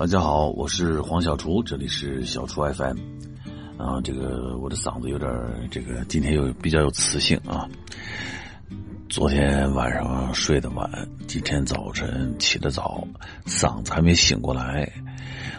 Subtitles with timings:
[0.00, 2.96] 大家好，我是黄小厨，这里是小厨 FM。
[3.76, 5.30] 啊，这个我的嗓子有点
[5.70, 7.68] 这个，今天又比较有磁性啊。
[9.10, 10.90] 昨天晚上睡得晚，
[11.28, 13.06] 今天早晨起得早，
[13.44, 14.90] 嗓子还没醒过来。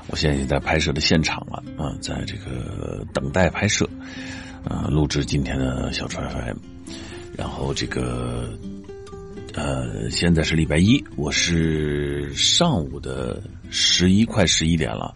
[0.07, 3.88] 我现在已经在拍摄的现场了啊，在这个等待拍摄，
[4.68, 6.58] 啊，录制今天的小厨 FM。
[7.38, 8.50] 然后这个。
[9.54, 15.13] 呃，现在是礼拜一，我是上午的十一快十一点了，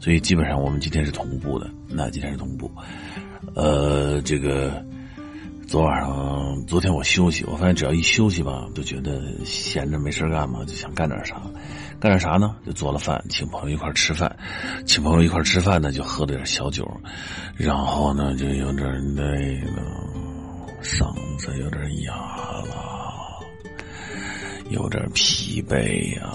[0.00, 1.70] 所以基本上我们今天是同步的。
[1.88, 2.70] 那今天是同步，
[3.54, 4.84] 呃，这个
[5.66, 11.40] 昨晚上，昨天我休息，我发现只要一休息吧，就觉得闲着没事干嘛，就想干点啥，
[12.00, 12.56] 干点啥呢？
[12.66, 14.36] 就做了饭，请朋友一块吃饭，
[14.86, 16.84] 请朋友一块吃饭呢，就喝了点小酒，
[17.56, 19.82] 然后呢，就有点累了，
[20.82, 22.47] 嗓子有点哑。
[24.70, 26.32] 有点疲惫呀，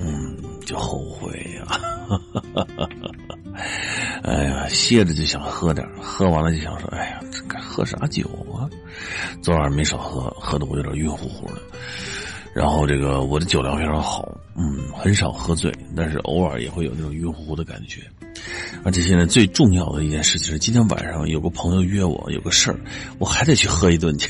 [0.00, 1.80] 嗯，就后悔呀，
[4.22, 8.68] 哎呀，歇着就想喝点，喝完了就想说，哎呀，这该喝啥酒啊？
[9.42, 11.60] 昨晚没少喝，喝的我有点晕乎乎的。
[12.54, 18.02] 然后这个我的酒量非常好，嗯，很少喝醉，但是偶尔也会有那种晕乎乎的感觉。
[18.82, 22.80] 而且现在最重要的一件事情是，今天晚上有个朋友约我，有个事儿，
[23.18, 24.28] 我还得去喝一顿去。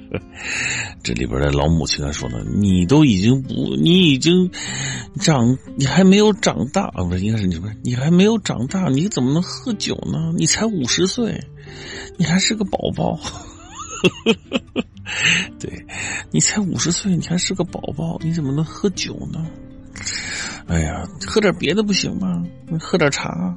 [1.02, 4.50] 这里边的老母亲还说呢：“你都已经不，你已经
[5.20, 7.04] 长，你还没有长大啊？
[7.04, 10.32] 不是，应该是你不是你还没有长大，你怎么能喝酒呢？
[10.36, 11.38] 你才五十岁，
[12.16, 13.18] 你还是个宝宝。
[15.60, 15.86] 对，
[16.30, 19.46] 你才五十岁，你还是个宝宝，你怎么能喝酒呢？
[20.68, 22.42] 哎呀，喝点别的不行吗？
[22.80, 23.56] 喝点茶。”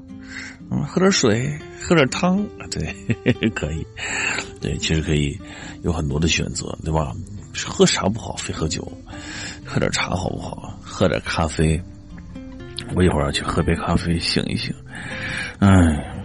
[0.72, 2.92] 嗯，喝点水，喝点汤， 对，
[3.54, 3.86] 可以，
[4.60, 5.40] 对，其实可以
[5.84, 7.12] 有很多的选择，对吧？
[7.68, 8.86] 喝啥不好，非喝酒，
[9.64, 10.76] 喝点茶好不好？
[10.82, 11.80] 喝点咖啡，
[12.96, 14.74] 我一会儿要去喝杯咖啡醒一醒。
[15.60, 15.70] 哎，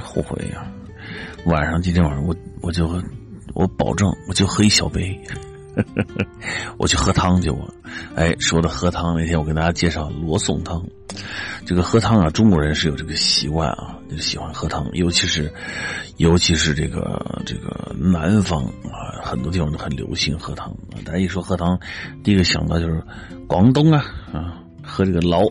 [0.02, 0.66] 后悔呀！
[1.44, 2.86] 晚上今天晚上我我就
[3.54, 5.20] 我保证我就喝一小杯，
[6.78, 7.68] 我去喝汤去我。
[8.14, 10.82] 哎，说到喝汤那天，我跟大家介绍罗宋汤。
[11.66, 15.52] 这个喝汤啊，中国人是有这个习惯啊，就喜欢喝汤，尤其是，
[16.16, 20.74] 尤其是这个这个南方啊，很多地方都很流行喝汤。
[21.04, 21.78] 大家一说喝汤，
[22.22, 23.02] 第一个想到就是
[23.46, 25.42] 广东啊啊，喝这个老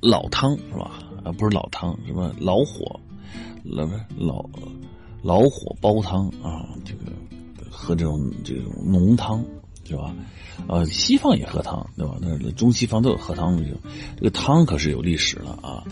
[0.00, 0.90] 老汤是吧？
[1.24, 3.00] 啊，不是老汤，什么老火，
[3.64, 3.84] 老
[4.16, 4.44] 老
[5.22, 7.12] 老火煲汤啊，这个
[7.70, 9.42] 喝这种这种浓汤。
[9.86, 10.14] 是吧？
[10.68, 12.16] 呃，西方也喝汤，对吧？
[12.20, 15.82] 那中西方都有喝汤的这，个汤可是有历史了啊！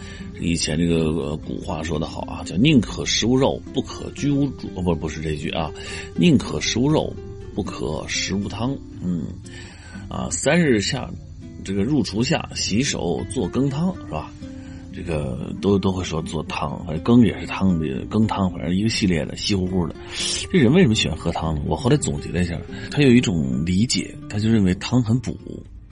[0.40, 5.70] 以前这个古话说的好啊，叫“宁可食无肉，不可居无主”，不，不是这句啊
[6.16, 7.12] ，“宁可食无肉，
[7.54, 8.76] 不可食无汤”。
[9.02, 9.24] 嗯，
[10.08, 11.10] 啊，三日下，
[11.64, 14.30] 这个入厨下洗手做羹汤，是吧？
[14.92, 19.94] 这个都都会说做汤，反正羹也是汤的羹汤，反正一个系列的稀乎乎的。
[20.50, 21.62] 这人为什么喜欢喝汤呢？
[21.66, 22.60] 我后来总结了一下，
[22.90, 25.36] 他有一种理解，他就认为汤很补。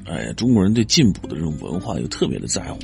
[0.06, 2.78] 哎，中国人对进补的这种文化又特别的在乎。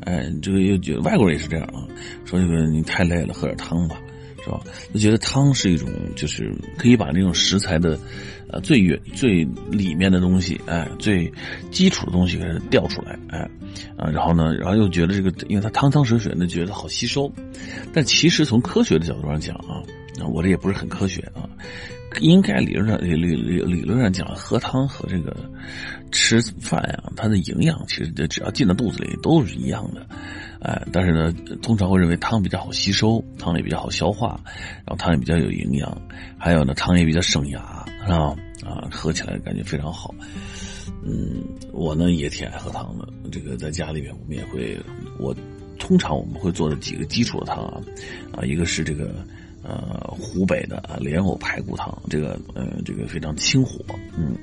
[0.00, 1.84] 哎，这个又觉得外国人也是这样啊，
[2.24, 4.00] 说这个你太累了，喝点汤吧。
[4.42, 4.60] 是吧？
[4.92, 7.98] 就觉得汤是一种，就是可以把那种食材的，
[8.48, 11.32] 呃，最远最里面的东西，哎，最
[11.70, 13.38] 基础的东西给它调出来，哎，
[13.96, 17.32] 啊，然后呢，然后又觉得这个，因为它汤汤水水的，觉得好吸收。
[17.92, 19.80] 但其实从科学的角度上讲啊，
[20.32, 21.48] 我这也不是很科学啊，
[22.20, 25.36] 应该理论上理理理理论上讲，喝汤和这个
[26.10, 30.06] 吃饭呀，它的营养其实只要进到肚子里都是一样的。
[30.62, 34.40] 哎，但是呢，通常会认为汤比较好吸收，汤也比较好消化，
[34.86, 36.00] 然后汤也比较有营养，
[36.38, 38.36] 还有呢，汤也比较省牙，是吧？
[38.64, 40.14] 啊，喝起来感觉非常好。
[41.04, 41.42] 嗯，
[41.72, 43.08] 我呢也挺爱喝汤的。
[43.32, 44.78] 这个在家里面，我们也会，
[45.18, 45.34] 我
[45.80, 47.80] 通常我们会做的几个基础的汤啊，
[48.32, 49.12] 啊，一个是这个
[49.64, 53.84] 呃湖北的啊莲藕排骨汤，这个呃这个非常清火。
[54.16, 54.36] 嗯，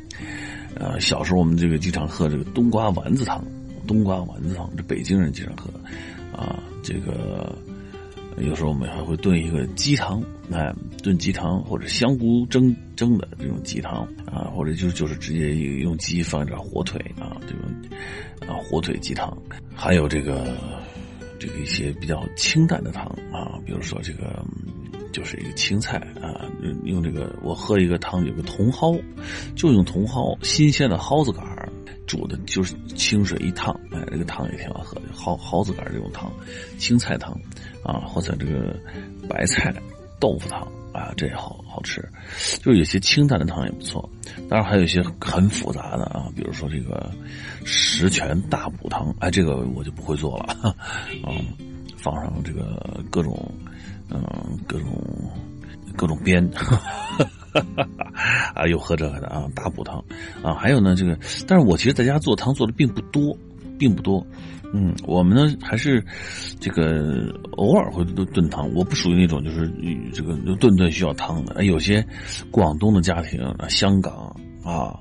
[0.75, 3.41] 呃小时候我们这个经常喝这个冬瓜丸子汤。
[3.87, 5.69] 冬瓜丸子汤，这北京人经常喝，
[6.35, 7.57] 啊，这个
[8.37, 10.73] 有时候我们还会炖一个鸡汤，哎，
[11.03, 17.61] 炖鸡汤或者香菇蒸蒸的这种鸡汤啊，或者就就是直接用鸡放一点火腿啊，这种
[18.47, 19.37] 啊火腿鸡汤，
[19.75, 20.55] 还有这个
[21.39, 24.43] 这个一些比较清淡的汤啊，比如说这个
[25.11, 26.45] 就是一个青菜啊，
[26.83, 29.01] 用这个我喝一个汤，有个茼蒿，
[29.55, 31.58] 就用茼蒿新鲜的蒿子杆。
[32.09, 36.33] 煮的就是清水一烫，哎，这个汤也挺好喝的，蒿蒿子杆这种汤，
[36.79, 37.31] 青菜汤，
[37.83, 38.75] 啊，或者这个
[39.29, 39.71] 白菜
[40.19, 40.59] 豆腐汤，
[40.91, 42.03] 啊，这也好好吃。
[42.63, 44.09] 就有些清淡的汤也不错，
[44.49, 47.11] 当然还有一些很复杂的啊，比如说这个
[47.63, 50.75] 十全大补汤，哎，这个我就不会做了，
[51.27, 51.45] 嗯，
[51.95, 53.53] 放上这个各种
[54.09, 54.19] 嗯
[54.67, 54.89] 各种
[55.95, 56.43] 各种边。
[57.53, 57.85] 哈 哈
[58.55, 60.03] 啊，又喝这个的啊，大补汤
[60.43, 61.17] 啊，还有呢，这个，
[61.47, 63.37] 但是我其实在家做汤做的并不多，
[63.77, 64.25] 并不多。
[64.71, 66.03] 嗯，我们呢还是
[66.59, 68.71] 这个偶尔会炖炖汤。
[68.75, 69.67] 我不属于那种就是
[70.13, 71.65] 这个顿顿需要汤的。
[71.65, 72.05] 有些
[72.51, 74.99] 广东的家庭，香港啊、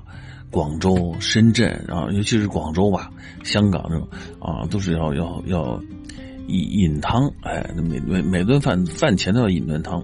[0.49, 3.11] 广州、深圳啊，尤其是广州吧、
[3.43, 4.07] 香港这种
[4.39, 5.79] 啊，都是要要要。
[6.49, 10.03] 饮饮汤，哎，每每每顿饭饭前都要饮顿汤。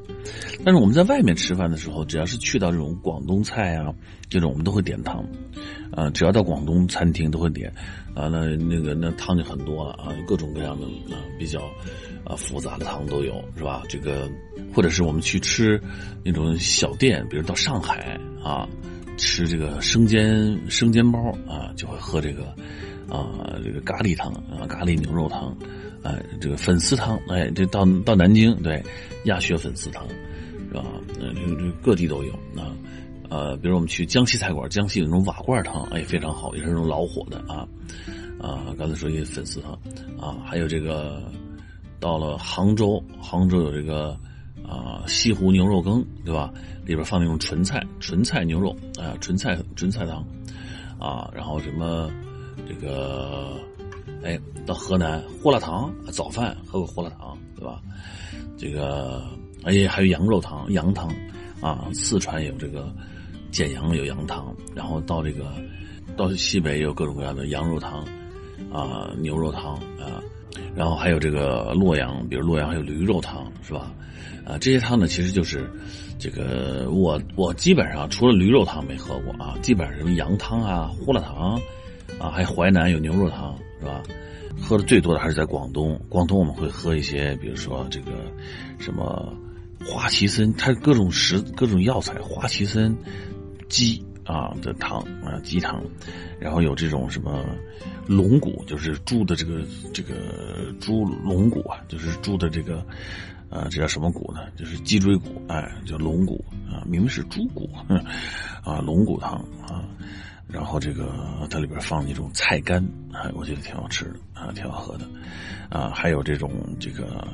[0.63, 3.93] 但是我们在外面吃饭的时候，只要是去到这种广东菜啊，
[4.29, 5.25] 这种我们都会点汤。
[5.91, 7.73] 啊，只要到广东餐厅都会点。
[8.13, 11.61] 啊，那那个那汤就很多了啊，各种各样的啊比较
[12.23, 13.83] 啊复杂的汤都有，是吧？
[13.89, 14.29] 这个
[14.73, 15.81] 或者是我们去吃
[16.23, 18.67] 那种小店，比如到上海啊，
[19.17, 22.45] 吃这个生煎生煎包啊，就会喝这个
[23.09, 25.55] 啊这个咖喱汤啊咖喱牛肉汤。
[26.05, 28.79] 哎，这个粉丝汤，哎，这到到南京，对，
[29.23, 30.07] 鸭血粉丝汤，
[30.69, 30.85] 是吧？
[31.19, 32.31] 呃，这这各地都有。
[32.55, 32.77] 啊，
[33.27, 37.67] 呃，比如我们去江西菜馆，江西有那种瓦罐汤，哎，非常好，也是那种老火的啊。
[38.39, 39.71] 啊，刚才说一粉丝汤，
[40.19, 41.23] 啊，还有这个
[41.99, 44.15] 到了杭州，杭州有这个
[44.63, 46.53] 啊西湖牛肉羹，对吧？
[46.85, 48.69] 里边放那种纯菜，纯菜牛肉
[48.99, 50.23] 啊，纯菜纯菜汤，
[50.99, 52.11] 啊，然后什么
[52.69, 53.57] 这个。
[54.25, 57.79] 哎，到河南胡辣汤，早饭喝个胡辣汤，对吧？
[58.57, 59.23] 这个
[59.63, 61.07] 哎，还有羊肉汤、羊汤
[61.61, 61.87] 啊。
[61.93, 62.91] 四川有这个
[63.51, 65.53] 简阳有羊汤，然后到这个
[66.17, 68.03] 到西北有各种各样的羊肉汤
[68.73, 70.19] 啊、牛肉汤啊，
[70.75, 73.93] 然后还有这个洛阳，比如洛阳还有驴肉汤，是吧？
[74.43, 75.69] 啊，这些汤呢，其实就是
[76.17, 81.59] 这个我我基本上除了驴肉汤没喝过啊，基本上什么羊汤啊、胡辣汤
[82.19, 83.55] 啊，还淮南有牛肉汤。
[83.77, 84.01] 是吧？
[84.59, 85.99] 喝的最多的还是在广东。
[86.07, 88.11] 广东我们会喝一些，比如说这个
[88.79, 89.35] 什么
[89.85, 92.95] 花旗参，它各种食各种药材，花旗参
[93.67, 95.83] 鸡啊的汤啊鸡汤，
[96.39, 97.45] 然后有这种什么
[98.07, 99.61] 龙骨，就是猪的这个
[99.93, 100.13] 这个
[100.79, 102.77] 猪龙骨啊，就是猪的这个
[103.49, 104.39] 啊这叫什么骨呢？
[104.55, 107.69] 就是脊椎骨，哎，叫龙骨啊，明明是猪骨
[108.63, 109.33] 啊，龙骨汤
[109.67, 109.83] 啊。
[110.55, 111.11] 然后这个
[111.49, 112.81] 它里边放了一种菜干，
[113.11, 115.05] 哎，我觉得挺好吃的啊，挺好喝的，
[115.69, 116.49] 啊，还有这种
[116.79, 117.27] 这个，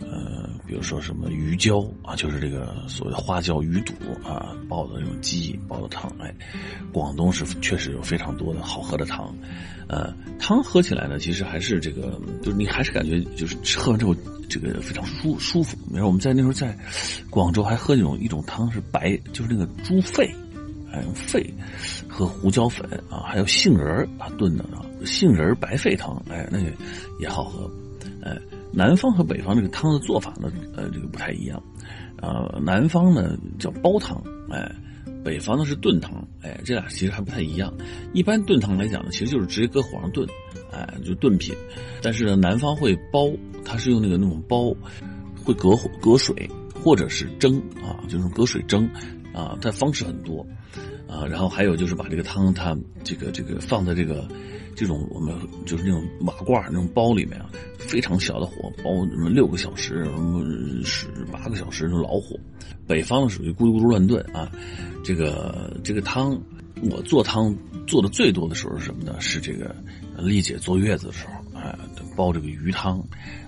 [0.00, 3.92] 呃，比如说什么鱼胶啊，就是这个所谓的花椒鱼肚
[4.26, 6.34] 啊，煲的这种鸡煲的汤，哎，
[6.94, 9.32] 广东是确实有非常多的好喝的汤，
[9.86, 14.16] 呃，汤喝起来呢，其实还是这个，就是你还是感觉就是喝完之后
[14.48, 15.76] 这个非常舒舒服。
[15.92, 16.74] 比如我们在那时候在
[17.28, 20.34] 广州还喝那种一种汤是白，就是那个猪肺。
[20.90, 21.52] 还用肺
[22.08, 26.70] 和胡椒粉啊，还有杏仁啊炖的啊，杏仁白肺汤，哎，那个
[27.20, 27.70] 也好喝。
[28.22, 28.36] 哎，
[28.72, 31.62] 南方和北方这个汤的做法呢，呃，这个不太一样。
[32.18, 34.74] 呃，南方呢叫煲汤，哎，
[35.24, 37.72] 北方呢是炖汤，哎，这俩其实还不太一样。
[38.12, 40.26] 一般炖汤来讲呢，其实就是直接搁火上炖，
[40.72, 41.54] 哎，就炖品。
[42.02, 43.30] 但是呢，南方会煲，
[43.64, 44.74] 它是用那个那种煲，
[45.44, 46.48] 会隔火隔水，
[46.82, 48.88] 或者是蒸啊，就是隔水蒸。
[49.36, 50.44] 啊，它方式很多，
[51.06, 52.74] 啊，然后还有就是把这个汤，它
[53.04, 54.26] 这个这个放在这个
[54.74, 55.36] 这种我们
[55.66, 60.42] 就是那种瓦罐那种包里面啊，非常小的火包，什么六个小时，什么
[60.82, 62.34] 十八个小时那种老火。
[62.86, 64.50] 北方属于咕噜咕噜乱炖啊，
[65.04, 66.40] 这个这个汤，
[66.82, 67.54] 我做汤
[67.86, 69.16] 做的最多的时候是什么呢？
[69.20, 69.74] 是这个
[70.18, 71.74] 丽姐坐月子的时候，哎，
[72.16, 72.98] 煲这个鱼汤，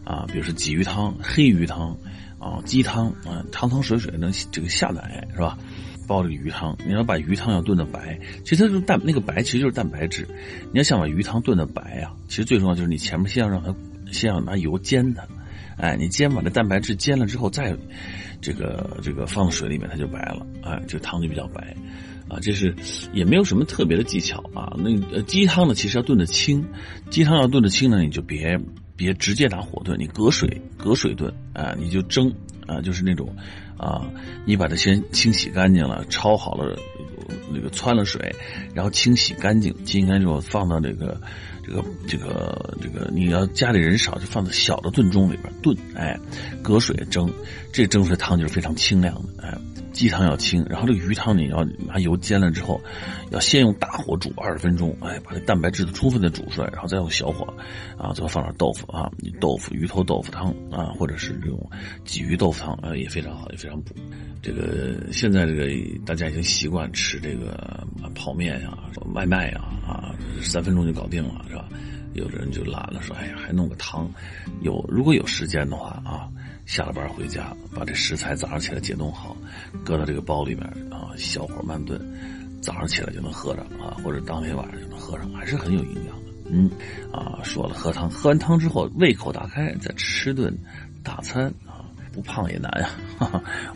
[0.04, 1.97] 啊，比如说鲫鱼汤、黑鱼汤。
[2.40, 5.58] 啊，鸡汤啊，汤汤水水能这个下奶是吧？
[6.06, 10.25] 煲这个鱼汤，你要把鱼汤要炖的白，其实它是蛋，那个白其实就是蛋白质。
[10.70, 13.75] 你要想把鱼汤炖的白啊，其实最重要就是你前面先要让它，
[14.12, 15.26] 先要拿油煎它，
[15.78, 17.76] 哎，你煎把这蛋白质煎了之后，再
[18.40, 21.76] 这个这个放水里面，它就白了，哎，这汤就比较白，
[22.28, 22.75] 啊，这是
[23.12, 24.76] 也没有什么特别的技巧啊。
[24.78, 26.64] 那鸡汤呢，其实要炖的清，
[27.11, 28.59] 鸡汤要炖的清呢，你就别。
[28.99, 32.35] 别直接拿火炖，你隔水隔水炖啊，你就蒸
[32.66, 33.33] 啊，就是那种
[33.76, 34.11] 啊，
[34.45, 36.76] 你把它先清洗干净了，焯好了，
[37.52, 38.35] 那个汆了水，
[38.75, 41.21] 然后清洗干净，清干净之后放到这个
[41.68, 46.18] 这个这个这个，你要家里人少，就放在小的炖盅里边炖，哎，
[46.62, 47.30] 隔水蒸，
[47.72, 49.58] 这蒸出来汤就是非常清凉的，哎。
[49.90, 52.80] 鸡汤要清，然后这个鱼汤你要拿油煎了之后，
[53.32, 57.44] 要先用大火煮二十分钟，哎，把这蛋白质充分的煮出来，然后再用小火，
[57.96, 59.10] 啊，最后放点豆腐啊，
[59.40, 61.68] 豆腐鱼头豆腐汤啊，或者是这种
[62.06, 63.92] 鲫鱼豆腐汤啊，也非常好，也非常补。
[64.40, 65.66] 这个现在这个
[66.06, 67.84] 大家已经习惯吃这个
[68.14, 68.78] 泡面呀、
[69.14, 71.68] 外卖呀，啊，三分钟就搞定了，吧？
[72.14, 74.08] 有的人就懒了，说，哎呀，还弄个汤。
[74.62, 76.28] 有如果有时间的话啊。
[76.68, 79.34] 下了班回家，把这食材早上起来解冻好，
[79.82, 81.98] 搁到这个包里面啊，小火慢炖，
[82.60, 86.32] 早上起来就能喝着啊，或者当天晚上就能喝上，还是很有营养的。
[86.50, 86.70] 嗯，
[87.10, 90.54] 啊，说了喝汤，喝完汤之后胃口大开，再吃顿
[91.02, 91.50] 大餐，
[92.12, 92.90] 不胖也难呀。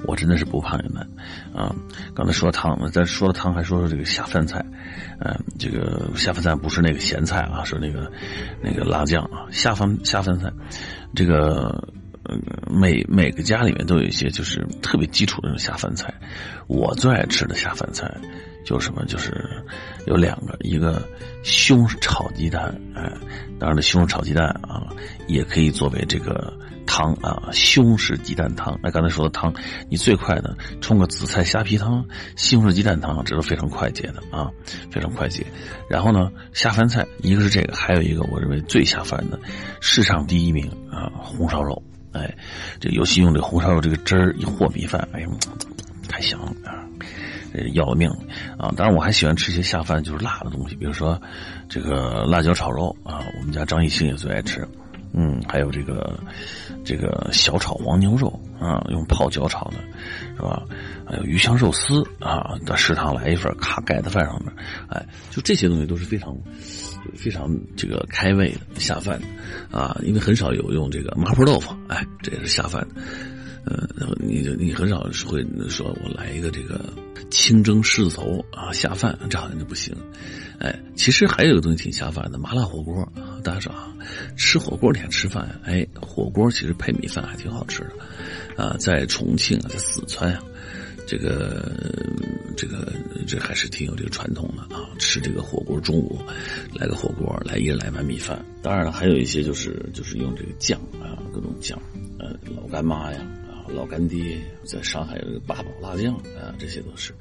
[0.06, 1.06] 我真的是不胖也难
[1.54, 1.74] 啊。
[2.14, 4.64] 刚才说汤，再说了汤，还说说这个下饭菜。
[5.20, 8.10] 嗯，这个下饭菜不是那个咸菜啊，是那个
[8.62, 9.46] 那个辣酱啊。
[9.50, 10.52] 下饭下饭菜，
[11.14, 11.86] 这个。
[12.24, 12.36] 呃，
[12.70, 16.14] 每每个家里面都有一些就是特别基础的那种下饭菜。
[16.68, 18.08] 我最爱吃的下饭菜，
[18.64, 19.04] 就是什么？
[19.06, 19.44] 就是
[20.06, 21.02] 有两个，一个
[21.42, 23.12] 西红柿炒鸡蛋，哎，
[23.58, 24.86] 当然了，西红柿炒鸡蛋啊，
[25.26, 26.56] 也可以作为这个
[26.92, 28.78] 汤啊，西红柿鸡蛋汤。
[28.82, 29.50] 那刚才说的汤，
[29.88, 32.04] 你最快的冲个紫菜虾皮汤、
[32.36, 34.50] 西红柿鸡蛋汤，这都非常快捷的啊，
[34.90, 35.46] 非常快捷。
[35.88, 39.40] 然后呢，下饭菜一个是这个，还有一个我认为最下饭的，
[39.80, 41.82] 市场第一名啊，红烧肉。
[42.12, 42.36] 哎，
[42.78, 45.28] 这尤其用这红烧肉这个汁儿一和米饭，哎呀，
[46.10, 46.84] 太香了啊！
[47.72, 48.10] 要了命
[48.58, 48.68] 啊！
[48.76, 51.20] 当然我还喜欢吃些下饭就是辣的东西，比如说
[51.70, 54.68] 这个辣椒炒肉啊，我们家张艺兴也最爱吃。
[55.14, 56.18] 嗯，还有这个
[56.84, 58.28] 这个小炒黄牛肉
[58.58, 59.76] 啊，用泡椒炒的，
[60.36, 60.62] 是吧？
[61.06, 64.52] 还有鱼香肉丝啊，到食堂来一份，咔盖在饭上面，
[64.88, 66.36] 哎，就这些东西都是非常。
[67.16, 73.02] 非常这个开胃的下饭的啊，因为很少有用这个麻婆豆腐，哎，这也是下饭的。
[73.64, 76.80] 呃，你你很少会说我来一个这个
[77.28, 79.92] 清蒸狮子头啊下饭，这好像就不行。
[80.60, 82.94] 哎，其实还有一个东西挺下饭的，麻辣火锅
[83.42, 83.92] 大家说啊，
[84.36, 90.42] 吃火锅天吃饭，哎，火锅其实配米饭还挺好吃的啊，在重庆啊，在四川啊。
[91.04, 91.70] 这个
[92.56, 92.92] 这个
[93.26, 94.88] 这还是挺有这个传统的啊！
[95.00, 96.18] 吃这个火锅，中午
[96.74, 98.42] 来个火锅，来一人来碗米饭。
[98.62, 101.76] 当然了，还有一些就是就是用这个酱啊，各种酱，
[102.20, 103.26] 呃，老干妈呀，
[103.68, 107.12] 老干爹，在上海有这个八宝辣酱啊，这些都是。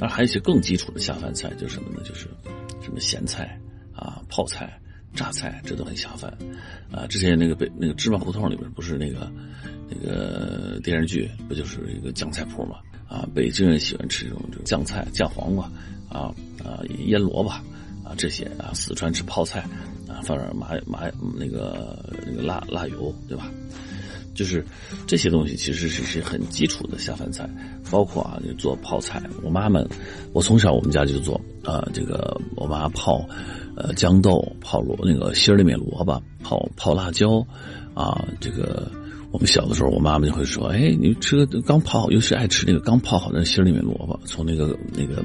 [0.00, 2.00] 当然还有一些更基础的下饭菜，就是什么呢？
[2.04, 2.28] 就是
[2.82, 3.60] 什么咸菜
[3.94, 4.80] 啊、泡菜、
[5.14, 6.32] 榨菜，这都很下饭
[6.90, 7.06] 啊。
[7.06, 9.30] 之前那个北那个芝麻胡同里边不是那个
[9.88, 12.76] 那个电视剧，不就是一个酱菜铺吗？
[13.08, 15.64] 啊，北京人喜欢吃这种这酱菜、酱黄瓜，
[16.08, 19.60] 啊啊腌萝卜，啊这些啊，四川吃泡菜，
[20.06, 23.50] 啊放点麻麻那个那个辣辣油，对吧？
[24.38, 24.64] 就是
[25.04, 27.50] 这些东西其实是是很基础的下饭菜，
[27.90, 29.84] 包括啊就做泡菜，我妈们，
[30.32, 33.26] 我从小我们家就做啊，这个我妈泡
[33.76, 37.44] 呃豇豆，泡萝那个心里面萝卜，泡泡辣椒，
[37.94, 38.88] 啊这个。
[39.30, 45.22] 我们小的时候，我妈妈就会说：“哎，你吃个刚泡，尤其爱吃那个刚泡好的心里面萝卜，从那个那个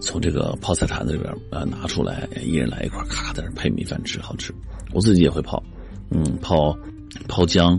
[0.00, 4.50] 从这个泡菜坛子里边啊拿出来，一人来一块，咔在那配米饭吃，好吃。
[4.94, 5.62] 我自己也会泡，
[6.10, 6.74] 嗯，泡
[7.28, 7.78] 泡姜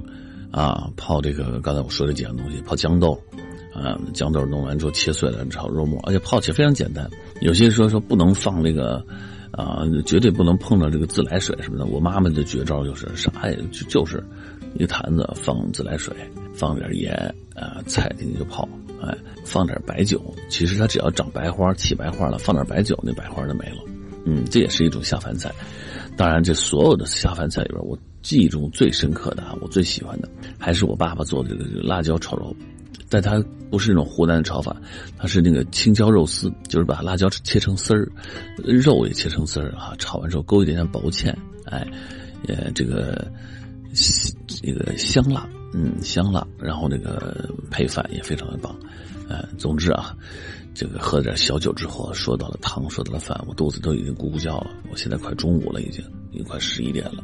[0.52, 3.20] 啊，泡这个刚才我说的几样东西，泡豇豆
[3.74, 7.10] 啊，豇豆弄完之后切碎了炒肉末，而且泡起来非常简单。
[7.42, 9.04] 有些说说不能放那个
[9.52, 11.86] 啊，绝对不能碰到这个自来水什么的。
[11.86, 14.24] 我妈妈的绝招就是啥呀，就就是。”
[14.76, 16.16] 一坛子放自来水，
[16.54, 17.12] 放点盐
[17.56, 18.70] 啊，菜进去就泡。
[19.02, 23.78] 哎，放点白酒，其实它只要长白花、起白花了，放点白酒，那白花就没了。
[24.26, 25.52] 嗯，这也是一种下饭菜。
[26.16, 32.56] 当然，这所有的下饭菜里边，我记忆中最深刻的啊，我最喜欢的还是我爸爸做的这个辣椒炒肉。
[33.10, 34.76] 但它不是那种湖南的炒法，
[35.18, 38.08] 它是那个青椒肉丝，就是把辣椒切成丝儿，
[38.58, 41.34] 肉也切成丝儿啊，炒完之后勾一点点薄芡，
[41.66, 41.88] 哎，
[42.48, 43.32] 呃，这个。
[44.62, 48.78] 这个香辣，嗯，香辣，然后那个配饭也非常的棒，
[49.30, 50.18] 呃，总之啊，
[50.74, 54.72] 这个喝点小酒之后，说到了汤，说到了饭，我肚子都已经咕咕叫了。
[54.92, 57.24] 我现在快中午了，已经，已经快十一点了，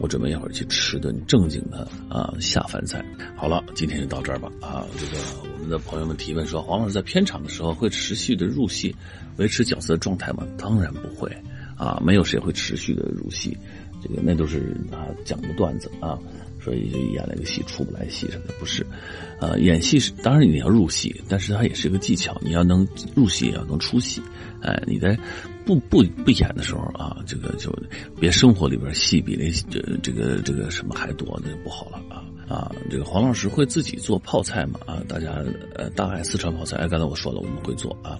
[0.00, 3.04] 我准备一会儿去吃顿正经的啊下饭菜。
[3.36, 4.50] 好了，今天就到这儿吧。
[4.60, 8.92] 啊，这个我们的朋友们提问说，黄老师在片场的时候会持续的入戏，
[9.36, 10.44] 维持角色的状态吗？
[10.58, 11.30] 当然不会，
[11.76, 13.56] 啊，没有谁会持续的入戏。
[14.02, 16.18] 这个那都是他讲的段子啊，
[16.60, 18.86] 所以就演了个戏出不来戏什么的，不是，
[19.40, 24.22] 呃，演戏是当然你要入戏，但是它也是一个技巧，你要能入戏，也要能出戏，
[24.62, 25.18] 哎，你在
[25.66, 27.74] 不不不演的时候啊，这个就
[28.20, 32.72] 别生活里边戏比那这这个这个什么还多，那就不好了啊啊！
[32.88, 34.80] 这个黄老师会自己做泡菜吗？
[34.86, 38.18] 啊，大家呃，大爱四川泡菜，哎，刚才我说了，我们会做啊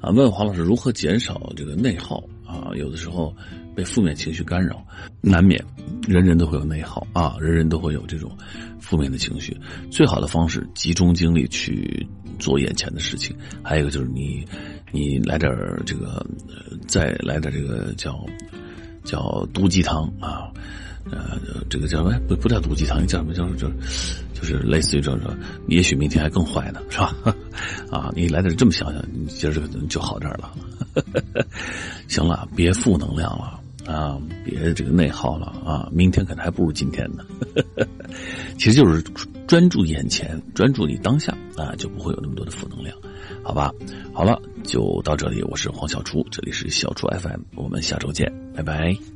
[0.00, 2.22] 啊，问黄老师如何减少这个内耗
[2.74, 3.34] 有的时候。
[3.74, 4.86] 被负面情绪干扰，
[5.20, 5.60] 难免，
[6.06, 8.30] 人人都会有内耗啊，人人都会有这种
[8.78, 9.52] 负面的情绪。
[9.90, 12.06] 最好的方式，集中精力去
[12.38, 13.36] 做眼前的事情。
[13.64, 14.46] 还有一个就是你，
[14.92, 15.52] 你来点
[15.84, 16.24] 这个，
[16.86, 18.24] 再来点这个叫
[19.02, 20.52] 叫毒鸡汤啊，
[21.10, 21.36] 呃，
[21.68, 22.16] 这个叫什么？
[22.28, 23.34] 不不叫毒鸡汤，叫什么？
[23.34, 23.68] 叫叫
[24.44, 25.34] 就是类似于这种，
[25.68, 27.14] 也许明天还更坏呢，是吧？
[27.90, 30.52] 啊，你来点这么想想，你今儿这个就好点了。
[32.08, 33.60] 行了，别负能量了。
[33.86, 35.90] 啊，别这个内耗了啊！
[35.92, 37.22] 明天可能还不如今天呢。
[38.56, 39.02] 其实就是
[39.46, 42.96] 专注眼前，专注你当下啊，就不会有那么多的负能量，
[43.42, 43.70] 好吧？
[44.14, 45.42] 好了，就到这里。
[45.42, 49.13] 我是黄小厨，这里是小厨 FM，我们下周见，拜拜。